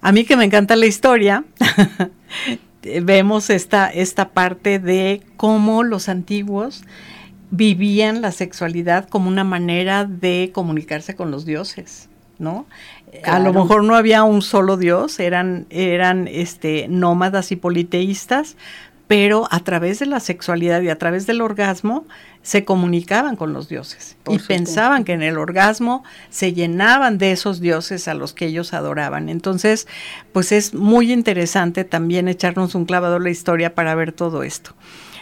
[0.00, 1.44] A mí que me encanta la historia,
[3.02, 6.84] vemos esta, esta parte de cómo los antiguos
[7.50, 12.08] vivían la sexualidad como una manera de comunicarse con los dioses,
[12.38, 12.66] ¿no?
[13.24, 18.56] A lo mejor no había un solo dios, eran, eran este, nómadas y politeístas,
[19.12, 22.06] pero a través de la sexualidad y a través del orgasmo
[22.42, 27.60] se comunicaban con los dioses y pensaban que en el orgasmo se llenaban de esos
[27.60, 29.28] dioses a los que ellos adoraban.
[29.28, 29.86] Entonces,
[30.32, 34.74] pues es muy interesante también echarnos un clavado en la historia para ver todo esto.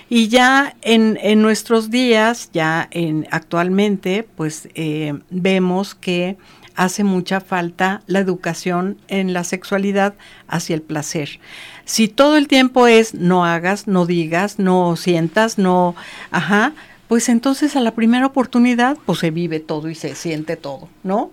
[0.08, 6.36] Y ya en, en nuestros días, ya en, actualmente, pues eh, vemos que
[6.80, 10.14] hace mucha falta la educación en la sexualidad
[10.48, 11.38] hacia el placer.
[11.84, 15.94] Si todo el tiempo es no hagas, no digas, no sientas, no,
[16.30, 16.72] ajá,
[17.06, 21.32] pues entonces a la primera oportunidad pues se vive todo y se siente todo, ¿no?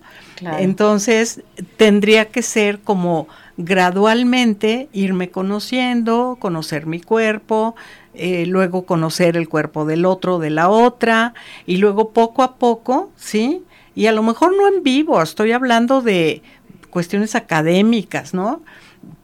[0.60, 1.44] Entonces
[1.78, 7.74] tendría que ser como gradualmente irme conociendo, conocer mi cuerpo,
[8.14, 11.34] eh, luego conocer el cuerpo del otro, de la otra,
[11.66, 13.64] y luego poco a poco, ¿sí?
[13.98, 16.44] Y a lo mejor no en vivo, estoy hablando de
[16.92, 18.62] cuestiones académicas, ¿no?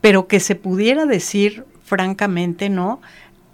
[0.00, 3.00] Pero que se pudiera decir francamente, ¿no?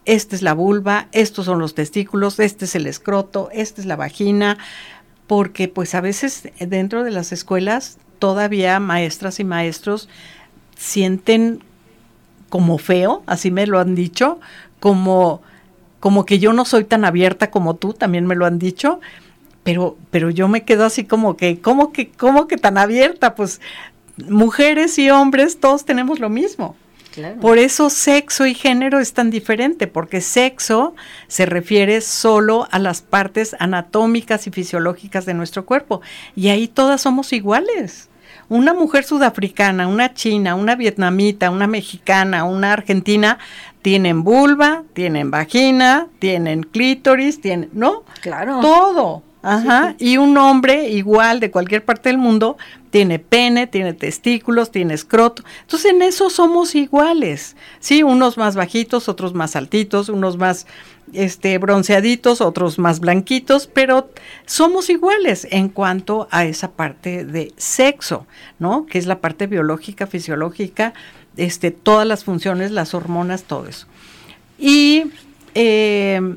[0.07, 3.97] Esta es la vulva, estos son los testículos, este es el escroto, esta es la
[3.97, 4.57] vagina,
[5.27, 10.09] porque pues a veces dentro de las escuelas todavía maestras y maestros
[10.75, 11.63] sienten
[12.49, 14.41] como feo, así me lo han dicho,
[14.81, 15.43] como,
[16.01, 19.01] como que yo no soy tan abierta como tú, también me lo han dicho,
[19.63, 23.35] pero, pero yo me quedo así como que, ¿cómo que, cómo que tan abierta?
[23.35, 23.61] Pues
[24.29, 26.77] mujeres y hombres, todos tenemos lo mismo.
[27.41, 30.95] Por eso sexo y género es tan diferente, porque sexo
[31.27, 36.01] se refiere solo a las partes anatómicas y fisiológicas de nuestro cuerpo,
[36.37, 38.09] y ahí todas somos iguales.
[38.49, 43.39] Una mujer sudafricana, una china, una vietnamita, una mexicana, una argentina,
[43.83, 48.05] tienen vulva, tienen vagina, tienen clítoris, tienen, ¿no?
[48.21, 48.61] Claro.
[48.61, 49.23] Todo.
[49.43, 52.59] Ajá, y un hombre igual de cualquier parte del mundo
[52.91, 55.45] tiene pene, tiene testículos, tiene escroto.
[55.63, 58.03] Entonces en eso somos iguales, ¿sí?
[58.03, 60.67] Unos más bajitos, otros más altitos, unos más
[61.15, 64.11] este bronceaditos, otros más blanquitos, pero
[64.45, 68.27] somos iguales en cuanto a esa parte de sexo,
[68.59, 68.85] ¿no?
[68.85, 70.93] Que es la parte biológica, fisiológica,
[71.37, 73.87] este, todas las funciones, las hormonas, todo eso.
[74.59, 75.05] Y
[75.55, 76.37] eh,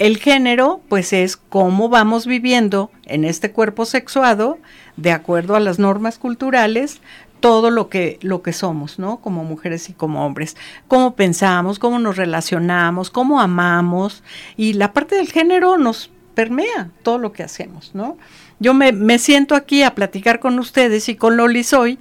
[0.00, 4.58] el género, pues es cómo vamos viviendo en este cuerpo sexuado,
[4.96, 7.02] de acuerdo a las normas culturales,
[7.40, 9.18] todo lo que, lo que somos, ¿no?
[9.18, 10.56] Como mujeres y como hombres.
[10.88, 14.22] Cómo pensamos, cómo nos relacionamos, cómo amamos.
[14.56, 18.16] Y la parte del género nos permea todo lo que hacemos, ¿no?
[18.58, 21.98] Yo me, me siento aquí a platicar con ustedes y con Loli Soy,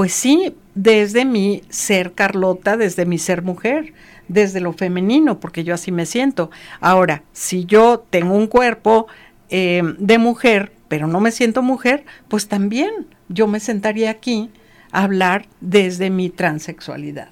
[0.00, 3.92] pues sí, desde mi ser Carlota, desde mi ser mujer
[4.28, 6.50] desde lo femenino, porque yo así me siento.
[6.80, 9.08] Ahora, si yo tengo un cuerpo
[9.50, 14.48] eh, de mujer, pero no me siento mujer, pues también yo me sentaría aquí
[14.90, 17.28] a hablar desde mi transexualidad.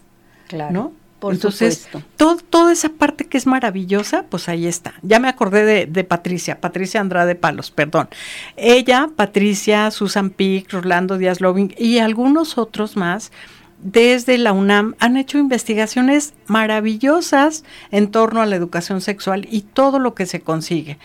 [0.46, 0.70] Claro.
[0.70, 0.92] ¿No?
[1.18, 4.94] Por Entonces, toda esa parte que es maravillosa, pues ahí está.
[5.02, 8.08] Ya me acordé de, de, Patricia, Patricia Andrade Palos, perdón.
[8.56, 13.32] Ella, Patricia, Susan Pick, Rolando Díaz Loving y algunos otros más
[13.80, 19.98] desde la UNAM han hecho investigaciones maravillosas en torno a la educación sexual y todo
[19.98, 20.98] lo que se consigue.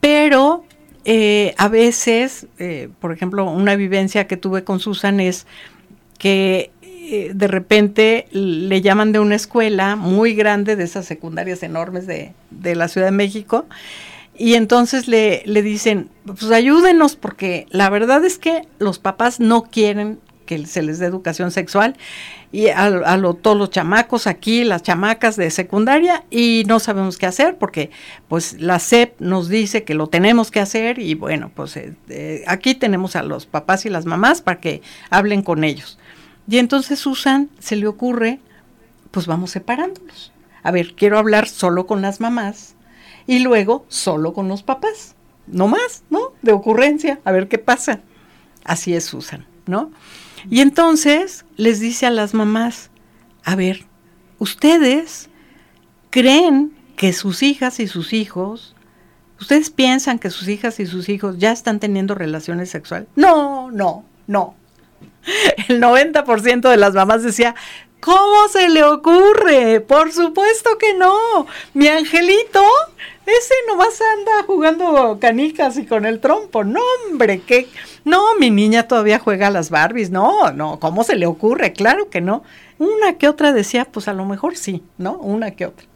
[0.00, 0.64] Pero
[1.04, 5.46] eh, a veces, eh, por ejemplo, una vivencia que tuve con Susan es
[6.18, 6.70] que
[7.10, 12.32] eh, de repente le llaman de una escuela muy grande, de esas secundarias enormes de,
[12.50, 13.66] de la Ciudad de México,
[14.36, 19.64] y entonces le, le dicen, pues ayúdenos porque la verdad es que los papás no
[19.64, 20.18] quieren
[20.50, 21.96] que se les dé educación sexual
[22.50, 27.56] y a, todos los chamacos aquí, las chamacas de secundaria y no sabemos qué hacer
[27.56, 27.90] porque
[28.26, 32.42] pues la SEP nos dice que lo tenemos que hacer y bueno, pues eh, eh,
[32.48, 35.98] aquí tenemos a los papás y las mamás para que hablen con ellos.
[36.48, 38.40] Y entonces Susan se le ocurre,
[39.10, 40.32] pues vamos separándolos.
[40.62, 42.74] A ver, quiero hablar solo con las mamás
[43.26, 45.14] y luego solo con los papás.
[45.46, 46.32] No más, ¿no?
[46.42, 48.00] De ocurrencia, a ver qué pasa.
[48.64, 49.90] Así es Susan, ¿no?
[50.48, 52.90] Y entonces les dice a las mamás,
[53.44, 53.86] a ver,
[54.38, 55.28] ustedes
[56.10, 58.74] creen que sus hijas y sus hijos,
[59.40, 63.08] ustedes piensan que sus hijas y sus hijos ya están teniendo relaciones sexuales.
[63.16, 64.54] No, no, no.
[65.68, 67.54] El 90% de las mamás decía,
[68.00, 69.80] ¿cómo se le ocurre?
[69.80, 71.46] Por supuesto que no.
[71.74, 72.62] Mi angelito
[73.26, 76.64] ese nomás anda jugando canicas y con el trompo.
[76.64, 77.68] No, hombre, que
[78.04, 80.10] no, mi niña todavía juega a las Barbies.
[80.10, 81.72] No, no, ¿cómo se le ocurre?
[81.72, 82.42] Claro que no.
[82.78, 85.12] Una que otra decía, pues a lo mejor sí, ¿no?
[85.18, 85.86] Una que otra.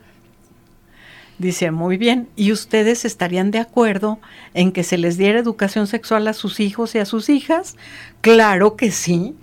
[1.38, 4.20] Dice, muy bien, ¿y ustedes estarían de acuerdo
[4.54, 7.76] en que se les diera educación sexual a sus hijos y a sus hijas?
[8.20, 9.34] Claro que sí,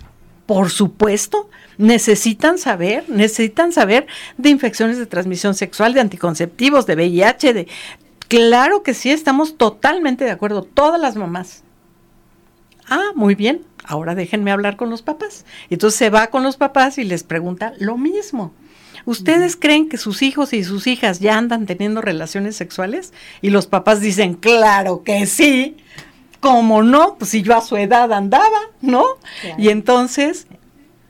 [0.46, 4.06] por supuesto necesitan saber, necesitan saber
[4.38, 7.68] de infecciones de transmisión sexual, de anticonceptivos, de VIH, de
[8.28, 11.62] claro que sí, estamos totalmente de acuerdo, todas las mamás.
[12.88, 15.44] Ah, muy bien, ahora déjenme hablar con los papás.
[15.70, 18.52] Entonces se va con los papás y les pregunta lo mismo.
[19.04, 23.12] ¿Ustedes creen que sus hijos y sus hijas ya andan teniendo relaciones sexuales?
[23.40, 25.76] Y los papás dicen, claro que sí.
[26.40, 27.16] como no?
[27.18, 29.04] Pues si yo a su edad andaba, ¿no?
[29.58, 30.48] Y entonces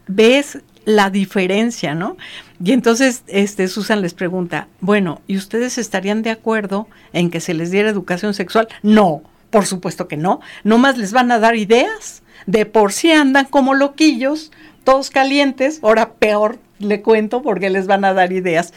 [0.06, 2.16] ves la diferencia, ¿no?
[2.62, 7.54] Y entonces este Susan les pregunta, bueno, ¿y ustedes estarían de acuerdo en que se
[7.54, 8.68] les diera educación sexual?
[8.82, 10.40] No, por supuesto que no.
[10.64, 12.22] No más les van a dar ideas.
[12.46, 14.50] De por sí andan como loquillos,
[14.84, 18.72] todos calientes, ahora peor le cuento porque les van a dar ideas.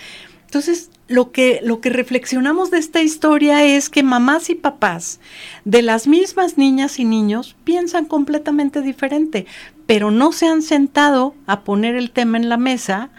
[0.45, 5.19] Entonces, lo que, lo que reflexionamos de esta historia es que mamás y papás
[5.65, 9.45] de las mismas niñas y niños piensan completamente diferente,
[9.85, 13.09] pero no se han sentado a poner el tema en la mesa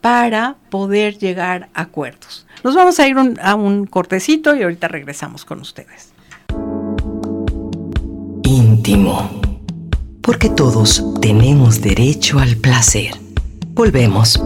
[0.00, 2.46] para poder llegar a acuerdos.
[2.64, 6.12] Nos vamos a ir a un cortecito y ahorita regresamos con ustedes.
[8.42, 9.40] Íntimo,
[10.20, 13.21] porque todos tenemos derecho al placer.
[13.74, 14.38] Volvemos.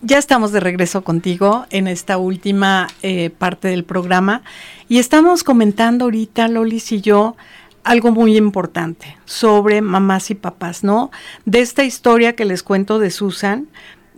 [0.00, 4.42] Ya estamos de regreso contigo en esta última eh, parte del programa
[4.88, 7.36] y estamos comentando ahorita, Lolis y yo,
[7.84, 11.10] algo muy importante sobre mamás y papás, ¿no?
[11.44, 13.68] De esta historia que les cuento de Susan,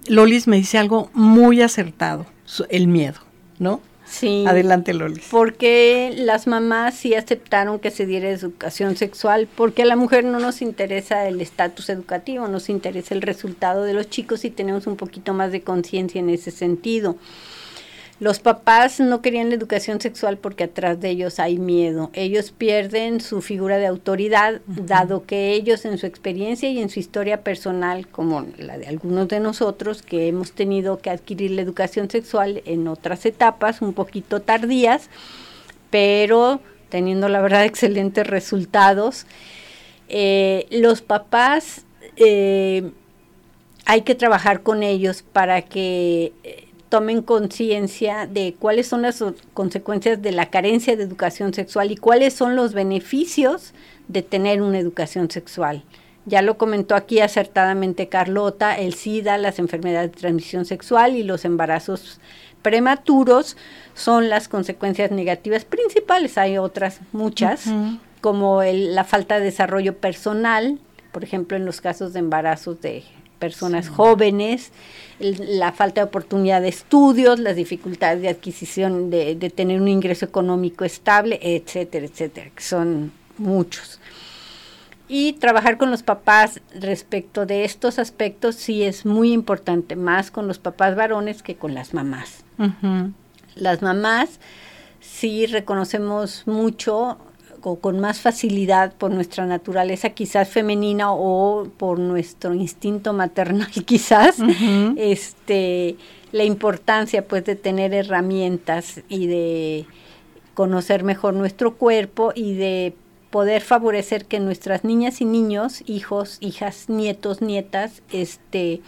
[0.06, 2.24] Lolis me dice algo muy acertado,
[2.70, 3.18] el miedo,
[3.58, 3.80] ¿no?
[4.08, 4.44] Sí.
[4.46, 5.26] Adelante, Lolis.
[5.30, 10.40] Porque las mamás sí aceptaron que se diera educación sexual, porque a la mujer no
[10.40, 14.96] nos interesa el estatus educativo, nos interesa el resultado de los chicos y tenemos un
[14.96, 17.16] poquito más de conciencia en ese sentido.
[18.20, 22.10] Los papás no querían la educación sexual porque atrás de ellos hay miedo.
[22.14, 26.98] Ellos pierden su figura de autoridad, dado que ellos en su experiencia y en su
[26.98, 32.10] historia personal, como la de algunos de nosotros, que hemos tenido que adquirir la educación
[32.10, 35.10] sexual en otras etapas, un poquito tardías,
[35.90, 39.26] pero teniendo la verdad excelentes resultados,
[40.08, 41.84] eh, los papás
[42.16, 42.90] eh,
[43.84, 49.22] hay que trabajar con ellos para que eh, tomen conciencia de cuáles son las
[49.54, 53.74] consecuencias de la carencia de educación sexual y cuáles son los beneficios
[54.08, 55.82] de tener una educación sexual.
[56.24, 61.44] Ya lo comentó aquí acertadamente Carlota, el SIDA, las enfermedades de transmisión sexual y los
[61.44, 62.20] embarazos
[62.62, 63.56] prematuros
[63.94, 66.36] son las consecuencias negativas principales.
[66.36, 67.64] Hay otras muchas,
[68.20, 70.78] como la falta de desarrollo personal,
[71.12, 73.04] por ejemplo, en los casos de embarazos de
[73.38, 74.72] personas jóvenes,
[75.20, 80.84] la falta de oportunidad de estudios, las dificultades de adquisición de, tener un ingreso económico
[80.84, 84.00] estable, etcétera, etcétera, que son muchos.
[85.08, 90.46] Y trabajar con los papás respecto de estos aspectos sí es muy importante, más con
[90.46, 92.44] los papás varones que con las mamás.
[93.54, 94.38] Las mamás
[95.00, 97.18] sí reconocemos mucho
[97.60, 104.36] con más facilidad por nuestra naturaleza quizás femenina o por nuestro instinto maternal quizás,
[104.96, 105.96] este,
[106.32, 109.86] la importancia pues de tener herramientas y de
[110.54, 112.94] conocer mejor nuestro cuerpo y de
[113.30, 118.80] poder favorecer que nuestras niñas y niños, hijos, hijas, nietos, nietas, este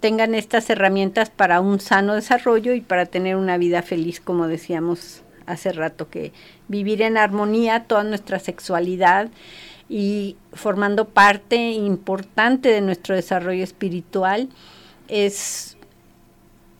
[0.00, 5.22] tengan estas herramientas para un sano desarrollo y para tener una vida feliz, como decíamos
[5.46, 6.32] hace rato, que
[6.68, 9.28] vivir en armonía toda nuestra sexualidad
[9.88, 14.48] y formando parte importante de nuestro desarrollo espiritual
[15.08, 15.76] es,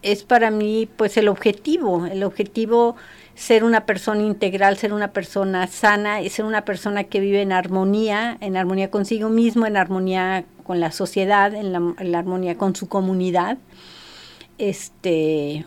[0.03, 2.97] es para mí pues el objetivo, el objetivo
[3.37, 7.53] ser una persona integral, ser una persona sana y ser una persona que vive en
[7.53, 12.89] armonía, en armonía consigo mismo, en armonía con la sociedad, en la, armonía con su
[12.89, 13.59] comunidad.
[14.57, 15.67] Este,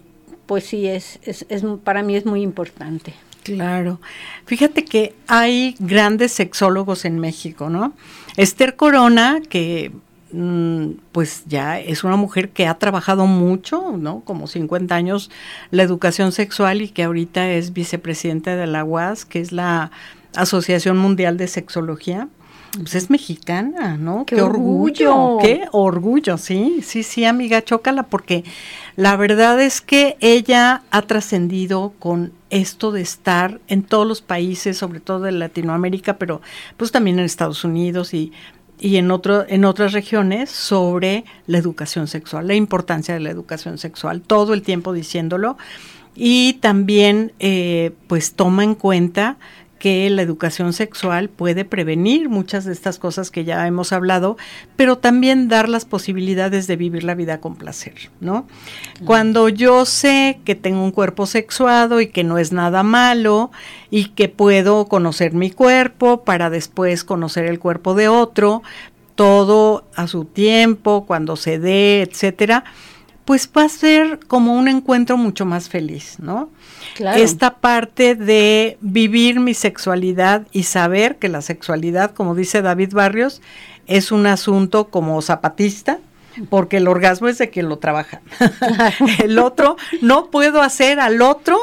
[0.49, 3.13] pues sí, es, es, es, para mí es muy importante.
[3.43, 4.01] Claro.
[4.45, 7.93] Fíjate que hay grandes sexólogos en México, ¿no?
[8.35, 9.93] Esther Corona, que
[10.31, 14.19] Mm, pues ya es una mujer que ha trabajado mucho, ¿no?
[14.21, 15.31] Como 50 años
[15.71, 19.89] la educación sexual y que ahorita es vicepresidenta de la UAS, que es la
[20.35, 22.27] Asociación Mundial de Sexología.
[22.77, 24.25] Pues es mexicana, ¿no?
[24.27, 25.39] Qué, orgullo.
[25.41, 28.43] Qué orgullo, sí, sí, sí, amiga, chócala, porque
[28.99, 34.77] la verdad es que ella ha trascendido con esto de estar en todos los países,
[34.77, 36.41] sobre todo de Latinoamérica, pero
[36.75, 38.33] pues también en Estados Unidos y
[38.81, 43.77] y en, otro, en otras regiones sobre la educación sexual, la importancia de la educación
[43.77, 45.57] sexual, todo el tiempo diciéndolo.
[46.15, 49.37] Y también eh, pues toma en cuenta
[49.79, 54.37] que la educación sexual puede prevenir muchas de estas cosas que ya hemos hablado,
[54.75, 58.45] pero también dar las posibilidades de vivir la vida con placer, ¿no?
[59.05, 63.51] Cuando yo sé que tengo un cuerpo sexuado y que no es nada malo
[63.89, 68.61] y que puedo conocer mi cuerpo para después conocer el cuerpo de otro,
[69.15, 72.63] todo a su tiempo, cuando se dé, etcétera,
[73.29, 76.49] pues va a ser como un encuentro mucho más feliz, ¿no?
[76.97, 83.43] Esta parte de vivir mi sexualidad y saber que la sexualidad, como dice David Barrios,
[83.85, 85.99] es un asunto como zapatista,
[86.49, 88.21] porque el orgasmo es de quien lo trabaja.
[89.23, 91.59] el otro, no puedo hacer al otro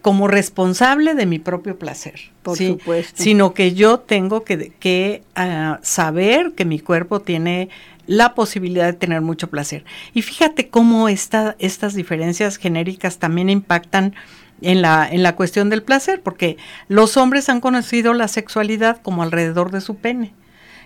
[0.00, 5.80] como responsable de mi propio placer, por supuesto, sino que yo tengo que, que ah,
[5.82, 7.68] saber que mi cuerpo tiene
[8.10, 9.84] la posibilidad de tener mucho placer.
[10.14, 14.16] Y fíjate cómo esta, estas diferencias genéricas también impactan
[14.62, 16.56] en la, en la cuestión del placer, porque
[16.88, 20.34] los hombres han conocido la sexualidad como alrededor de su pene.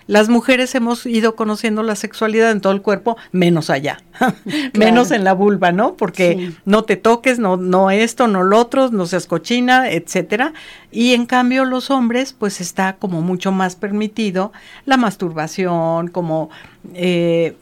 [0.07, 4.03] Las mujeres hemos ido conociendo la sexualidad en todo el cuerpo, menos allá,
[4.73, 5.95] menos en la vulva, ¿no?
[5.95, 10.53] Porque no te toques, no, no esto, no lo otro, no seas cochina, etcétera.
[10.91, 14.51] Y en cambio los hombres, pues está como mucho más permitido
[14.85, 16.49] la masturbación, como
[16.93, 17.55] eh,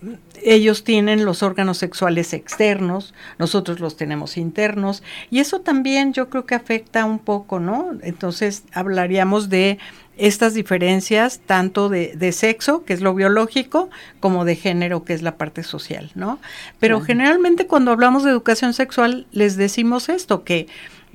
[0.43, 6.45] ellos tienen los órganos sexuales externos, nosotros los tenemos internos, y eso también yo creo
[6.45, 7.91] que afecta un poco, ¿no?
[8.01, 9.79] Entonces hablaríamos de
[10.17, 13.89] estas diferencias tanto de, sexo, que es lo biológico,
[14.19, 16.39] como de género, que es la parte social, ¿no?
[16.79, 20.67] Pero generalmente cuando hablamos de educación sexual les decimos esto, que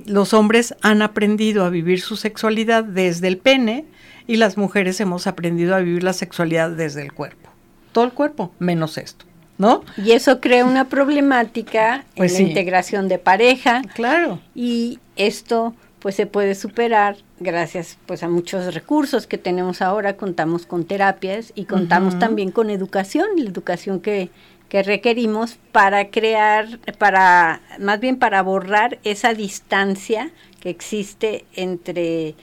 [0.05, 3.85] los hombres han aprendido a vivir su sexualidad desde el pene
[4.27, 7.49] y las mujeres hemos aprendido a vivir la sexualidad desde el cuerpo.
[7.91, 9.25] Todo el cuerpo, menos esto.
[9.57, 9.83] ¿No?
[9.97, 13.81] Y eso crea una problemática pues en la integración de pareja.
[13.93, 14.39] Claro.
[14.55, 20.65] Y esto pues se puede superar gracias pues a muchos recursos que tenemos ahora, contamos
[20.65, 24.29] con terapias y contamos también con educación, la educación que,
[24.69, 30.31] que requerimos para crear, para, más bien para borrar esa distancia
[30.61, 32.35] que existe entre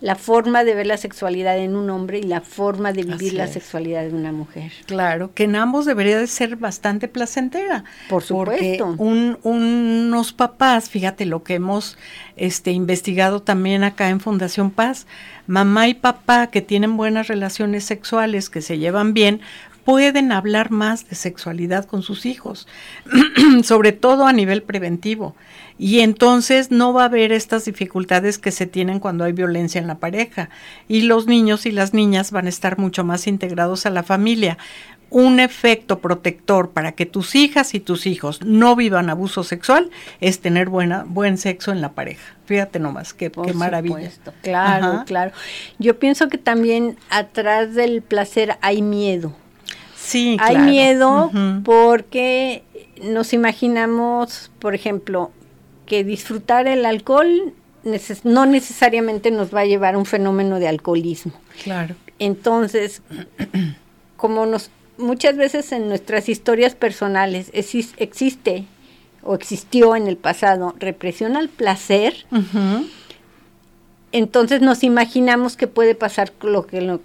[0.00, 3.48] la forma de ver la sexualidad en un hombre y la forma de vivir la
[3.48, 4.70] sexualidad de una mujer.
[4.86, 7.84] Claro, que en ambos debería de ser bastante placentera.
[8.08, 8.94] Por supuesto.
[8.96, 11.98] Porque unos papás, fíjate lo que hemos
[12.36, 15.06] este, investigado también acá en Fundación Paz,
[15.46, 19.40] mamá y papá que tienen buenas relaciones sexuales, que se llevan bien,
[19.88, 22.68] pueden hablar más de sexualidad con sus hijos,
[23.64, 25.34] sobre todo a nivel preventivo.
[25.78, 29.86] Y entonces no va a haber estas dificultades que se tienen cuando hay violencia en
[29.86, 30.50] la pareja.
[30.88, 34.58] Y los niños y las niñas van a estar mucho más integrados a la familia.
[35.08, 39.88] Un efecto protector para que tus hijas y tus hijos no vivan abuso sexual
[40.20, 42.36] es tener buena, buen sexo en la pareja.
[42.44, 44.10] Fíjate nomás, qué, qué maravilla.
[44.42, 45.32] Claro, claro.
[45.78, 49.34] Yo pienso que también atrás del placer hay miedo
[50.08, 51.30] Sí, Hay miedo
[51.64, 52.62] porque
[53.02, 55.30] nos imaginamos, por ejemplo,
[55.84, 57.52] que disfrutar el alcohol
[58.24, 61.32] no necesariamente nos va a llevar a un fenómeno de alcoholismo.
[61.62, 61.94] Claro.
[62.18, 63.02] Entonces,
[64.16, 68.64] como nos muchas veces en nuestras historias personales existe
[69.22, 72.26] o existió en el pasado represión al placer,
[74.12, 77.00] entonces nos imaginamos que puede pasar lo que lo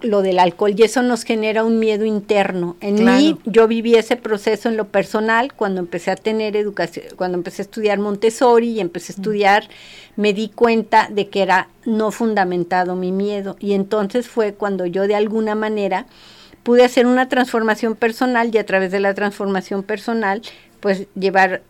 [0.00, 2.76] del alcohol y eso nos genera un miedo interno.
[2.80, 7.36] En mí yo viví ese proceso en lo personal cuando empecé a tener educación, cuando
[7.36, 9.68] empecé a estudiar Montessori y empecé a estudiar,
[10.16, 15.08] me di cuenta de que era no fundamentado mi miedo y entonces fue cuando yo
[15.08, 16.06] de alguna manera
[16.62, 20.42] pude hacer una transformación personal y a través de la transformación personal
[20.80, 21.62] pues llevar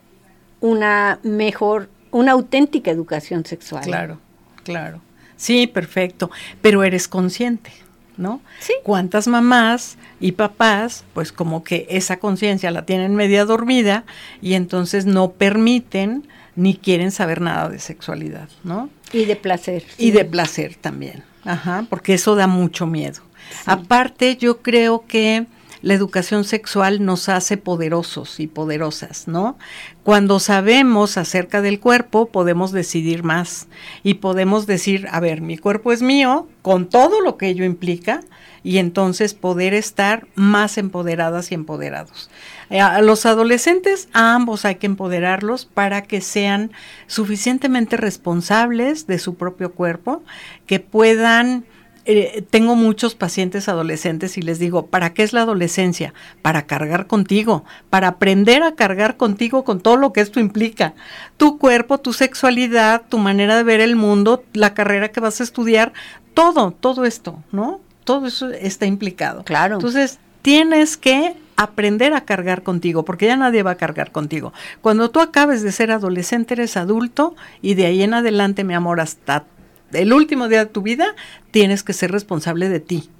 [0.61, 3.85] una mejor, una auténtica educación sexual.
[3.85, 4.19] Claro,
[4.65, 5.01] claro.
[5.37, 7.71] Sí, perfecto, pero eres consciente.
[8.19, 8.43] ¿No?
[8.61, 8.75] Sí.
[8.83, 14.05] ¿Cuántas mamás y papás, pues como que esa conciencia la tienen media dormida
[14.43, 18.91] y entonces no permiten ni quieren saber nada de sexualidad, ¿no?
[19.13, 19.85] Y de placer.
[19.97, 23.23] Y de placer también, ajá, porque eso da mucho miedo.
[23.65, 25.47] Aparte, yo creo que
[25.83, 29.59] la educación sexual nos hace poderosos y poderosas, ¿no?
[30.03, 33.69] Cuando sabemos acerca del cuerpo, podemos decidir más
[34.03, 38.21] y podemos decir, a ver, mi cuerpo es mío, con todo lo que ello implica,
[38.63, 42.29] y entonces poder estar más empoderadas y empoderados.
[42.71, 46.73] Eh, a los adolescentes, a ambos hay que empoderarlos para que sean
[47.07, 50.23] suficientemente responsables de su propio cuerpo,
[50.67, 51.65] que puedan
[52.11, 56.15] eh, tengo muchos pacientes adolescentes y les digo, ¿para qué es la adolescencia?
[56.41, 60.95] Para cargar contigo, para aprender a cargar contigo con todo lo que esto implica.
[61.37, 65.45] Tu cuerpo, tu sexualidad, tu manera de ver el mundo, la carrera que vas a
[65.45, 65.93] estudiar,
[66.33, 67.79] todo, todo esto, ¿no?
[68.05, 69.45] Todo eso está implicado.
[69.45, 69.75] Claro.
[69.75, 74.55] Entonces, tienes que aprender a cargar contigo, porque ya nadie va a cargar contigo.
[74.81, 78.99] Cuando tú acabes de ser adolescente, eres adulto y de ahí en adelante, mi amor,
[78.99, 79.45] hasta
[79.93, 81.15] el último día de tu vida,
[81.51, 83.11] tienes que ser responsable de ti.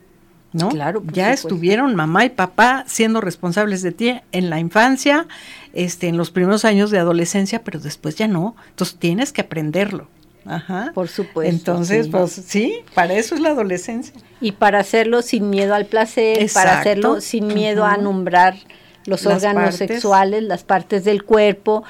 [0.53, 0.71] ¿No?
[0.71, 5.27] Claro, ya estuvieron mamá y papá siendo responsables de ti en la infancia,
[5.75, 8.57] este, en los primeros años de adolescencia, pero después ya no.
[8.71, 10.09] Entonces tienes que aprenderlo.
[10.47, 10.93] Ajá.
[10.95, 11.55] Por supuesto.
[11.55, 14.15] Entonces, pues sí, para eso es la adolescencia.
[14.41, 18.57] Y para hacerlo sin miedo al placer, para hacerlo sin miedo a nombrar
[19.05, 21.85] los órganos sexuales, las partes del cuerpo,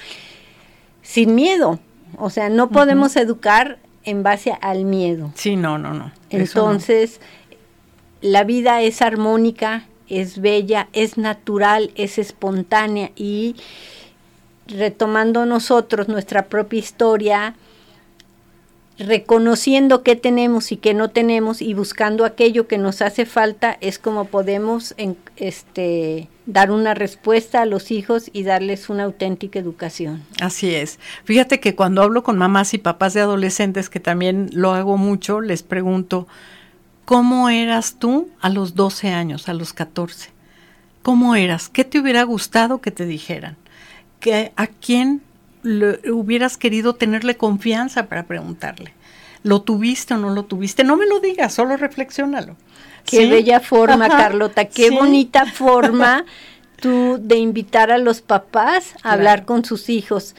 [1.03, 1.79] sin miedo.
[2.17, 5.31] O sea, no podemos educar en base al miedo.
[5.35, 6.13] Sí, no, no, no.
[6.31, 7.21] Entonces,
[8.21, 13.57] la vida es armónica, es bella, es natural, es espontánea y
[14.67, 17.55] retomando nosotros nuestra propia historia,
[18.99, 23.99] reconociendo qué tenemos y qué no tenemos y buscando aquello que nos hace falta es
[23.99, 24.95] como podemos
[25.37, 30.25] este, dar una respuesta a los hijos y darles una auténtica educación.
[30.41, 30.99] Así es.
[31.25, 35.41] Fíjate que cuando hablo con mamás y papás de adolescentes, que también lo hago mucho,
[35.41, 36.27] les pregunto,
[37.05, 40.31] ¿cómo eras tú a los 12 años, a los 14?
[41.03, 41.69] ¿Cómo eras?
[41.69, 43.57] ¿Qué te hubiera gustado que te dijeran?
[44.19, 45.23] ¿Que, ¿A quién
[45.63, 48.93] le hubieras querido tenerle confianza para preguntarle.
[49.43, 50.85] ¿Lo tuviste o no lo tuviste?
[50.85, 52.57] No me lo digas, solo reflexiónalo.
[53.05, 56.25] Qué bella forma, Carlota, qué bonita forma
[56.81, 60.35] tú de invitar a los papás a hablar con sus hijos.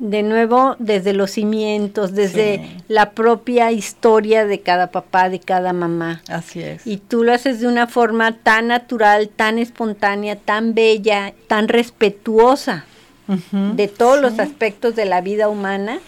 [0.00, 6.20] De nuevo, desde los cimientos, desde la propia historia de cada papá, de cada mamá.
[6.28, 6.84] Así es.
[6.84, 12.84] Y tú lo haces de una forma tan natural, tan espontánea, tan bella, tan respetuosa
[13.26, 15.98] de todos los aspectos de la vida humana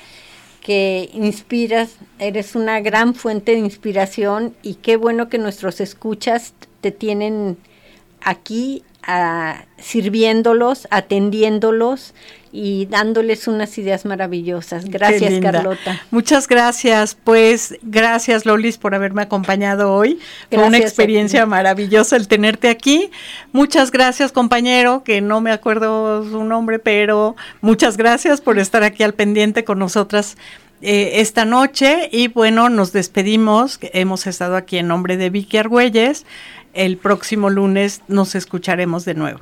[0.60, 6.90] que inspiras, eres una gran fuente de inspiración y qué bueno que nuestros escuchas te
[6.90, 7.56] tienen
[8.20, 8.82] aquí
[9.78, 12.14] sirviéndolos, atendiéndolos
[12.52, 14.86] y dándoles unas ideas maravillosas.
[14.86, 16.00] Gracias, Carlota.
[16.10, 17.16] Muchas gracias.
[17.22, 20.18] Pues gracias, Lolis, por haberme acompañado hoy.
[20.50, 23.10] Fue una experiencia maravillosa el tenerte aquí.
[23.52, 29.02] Muchas gracias, compañero, que no me acuerdo su nombre, pero muchas gracias por estar aquí
[29.02, 30.36] al pendiente con nosotras.
[30.82, 33.78] Eh, esta noche y bueno, nos despedimos.
[33.80, 36.26] Hemos estado aquí en nombre de Vicky Argüelles
[36.76, 39.40] el próximo lunes nos escucharemos de nuevo.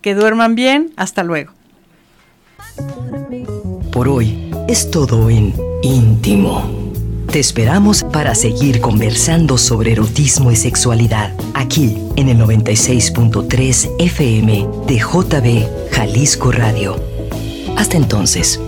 [0.00, 1.52] Que duerman bien, hasta luego.
[3.92, 6.92] Por hoy es todo en íntimo.
[7.30, 14.98] Te esperamos para seguir conversando sobre erotismo y sexualidad aquí en el 96.3 FM de
[14.98, 16.96] JB Jalisco Radio.
[17.76, 18.60] Hasta entonces.